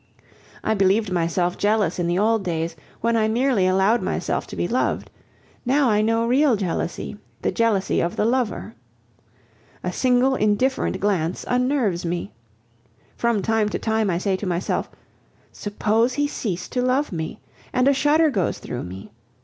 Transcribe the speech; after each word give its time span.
I 0.63 0.73
believed 0.73 1.11
myself 1.11 1.59
jealous 1.59 1.99
in 1.99 2.07
the 2.07 2.17
old 2.17 2.43
days, 2.43 2.75
when 3.01 3.15
I 3.15 3.27
merely 3.27 3.67
allowed 3.67 4.01
myself 4.01 4.47
to 4.47 4.55
be 4.55 4.67
loved; 4.67 5.11
now 5.63 5.91
I 5.91 6.01
know 6.01 6.25
real 6.25 6.55
jealousy, 6.55 7.17
the 7.43 7.51
jealousy 7.51 8.01
of 8.01 8.15
the 8.15 8.25
lover. 8.25 8.73
A 9.83 9.91
single 9.93 10.33
indifferent 10.33 10.99
glance 10.99 11.45
unnerves 11.47 12.03
me. 12.03 12.33
From 13.15 13.43
time 13.43 13.69
to 13.69 13.77
time 13.77 14.09
I 14.09 14.17
say 14.17 14.35
to 14.37 14.47
myself, 14.47 14.89
"Suppose 15.51 16.13
he 16.13 16.25
ceased 16.25 16.71
to 16.71 16.81
love 16.81 17.11
me!" 17.11 17.39
And 17.71 17.87
a 17.87 17.93
shudder 17.93 18.31
goes 18.31 18.57
through 18.57 18.81
me. 18.85 19.11